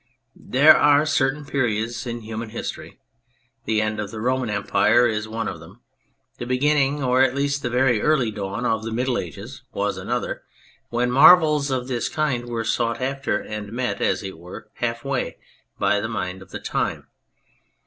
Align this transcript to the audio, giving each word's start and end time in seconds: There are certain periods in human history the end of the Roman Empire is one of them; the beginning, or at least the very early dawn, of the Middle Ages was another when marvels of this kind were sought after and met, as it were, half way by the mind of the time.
There 0.35 0.75
are 0.75 1.05
certain 1.05 1.45
periods 1.45 2.07
in 2.07 2.21
human 2.21 2.49
history 2.49 2.97
the 3.65 3.83
end 3.83 3.99
of 3.99 4.09
the 4.09 4.19
Roman 4.19 4.49
Empire 4.49 5.05
is 5.07 5.27
one 5.27 5.47
of 5.47 5.59
them; 5.59 5.81
the 6.39 6.47
beginning, 6.47 7.03
or 7.03 7.21
at 7.21 7.35
least 7.35 7.61
the 7.61 7.69
very 7.69 8.01
early 8.01 8.31
dawn, 8.31 8.65
of 8.65 8.83
the 8.83 8.91
Middle 8.91 9.19
Ages 9.19 9.61
was 9.73 9.97
another 9.99 10.41
when 10.89 11.11
marvels 11.11 11.69
of 11.69 11.87
this 11.87 12.09
kind 12.09 12.47
were 12.47 12.65
sought 12.65 12.99
after 12.99 13.39
and 13.39 13.71
met, 13.73 14.01
as 14.01 14.23
it 14.23 14.39
were, 14.39 14.71
half 14.77 15.05
way 15.05 15.37
by 15.77 15.99
the 15.99 16.09
mind 16.09 16.41
of 16.41 16.49
the 16.49 16.59
time. 16.59 17.05